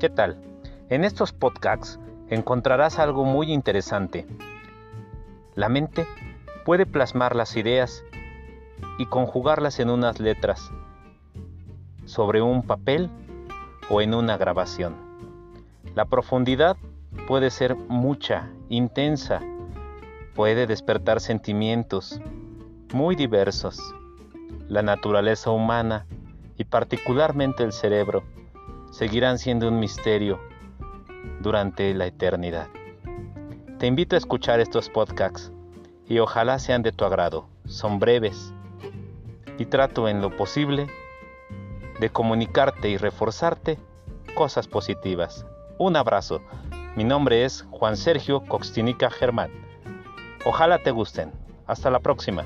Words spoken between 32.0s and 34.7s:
eternidad. Te invito a escuchar